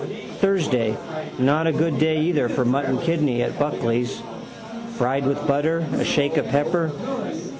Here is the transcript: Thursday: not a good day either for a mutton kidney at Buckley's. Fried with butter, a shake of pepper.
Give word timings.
Thursday: 0.39 0.97
not 1.37 1.67
a 1.67 1.71
good 1.71 1.99
day 1.99 2.21
either 2.21 2.49
for 2.49 2.63
a 2.63 2.65
mutton 2.65 2.97
kidney 2.97 3.43
at 3.43 3.59
Buckley's. 3.59 4.21
Fried 4.97 5.25
with 5.27 5.45
butter, 5.47 5.85
a 5.93 6.03
shake 6.03 6.37
of 6.37 6.47
pepper. 6.47 6.91